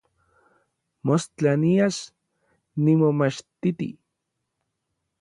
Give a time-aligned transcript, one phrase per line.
[1.07, 1.95] Mostla nias
[2.83, 3.89] nimomachtiti.